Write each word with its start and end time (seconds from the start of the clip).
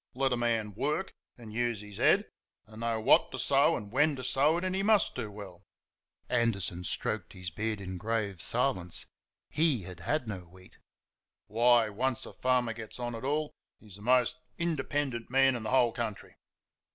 Let 0.15 0.33
a 0.33 0.37
man 0.37 0.73
WORK 0.73 1.13
and 1.37 1.53
use 1.53 1.81
his 1.81 1.97
HEAD 1.97 2.25
and 2.65 2.79
know 2.79 2.99
what 2.99 3.31
to 3.33 3.37
sow 3.37 3.75
and 3.77 3.91
when 3.91 4.15
to 4.15 4.23
sow 4.23 4.57
it, 4.57 4.63
and 4.63 4.73
he 4.73 4.81
MUST 4.81 5.13
do 5.13 5.29
well." 5.29 5.61
(Anderson 6.27 6.83
stroked 6.83 7.33
his 7.33 7.51
beard 7.51 7.79
in 7.79 7.99
grave 7.99 8.41
silence; 8.41 9.05
HE 9.51 9.83
had 9.83 9.99
had 9.99 10.27
no 10.27 10.39
wheat). 10.39 10.79
"Why, 11.45 11.89
once 11.89 12.25
a 12.25 12.33
farmer 12.33 12.73
gets 12.73 12.99
on 12.99 13.13
at 13.13 13.23
all 13.23 13.53
he's 13.79 13.97
the 13.97 14.01
most 14.01 14.39
independent 14.57 15.29
man 15.29 15.55
in 15.55 15.61
the 15.61 15.69
whole 15.69 15.91
country." 15.91 16.33